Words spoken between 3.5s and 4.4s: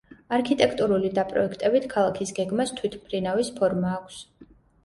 ფორმა აქვს.